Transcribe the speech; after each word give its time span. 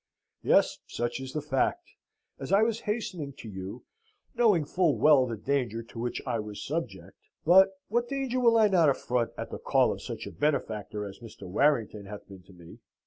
"Yes. 0.41 0.79
Such 0.87 1.19
is 1.19 1.33
the 1.33 1.43
fact. 1.43 1.91
As 2.39 2.51
I 2.51 2.63
was 2.63 2.79
hastening 2.89 3.33
to 3.33 3.47
you, 3.47 3.85
knowing 4.33 4.65
full 4.65 4.97
well 4.97 5.27
the 5.27 5.37
danger 5.37 5.83
to 5.83 5.99
which 5.99 6.23
I 6.25 6.39
was 6.39 6.65
subject: 6.65 7.15
but 7.45 7.69
what 7.87 8.09
danger 8.09 8.39
will 8.39 8.57
I 8.57 8.67
not 8.67 8.89
affront 8.89 9.29
at 9.37 9.51
the 9.51 9.59
call 9.59 9.91
of 9.93 10.01
such 10.01 10.25
a 10.25 10.31
benefactor 10.31 11.05
as 11.05 11.19
Mr. 11.19 11.43
Warrington 11.47 12.07
hath 12.07 12.27
been 12.27 12.41
to 12.47 12.51
me? 12.53 12.79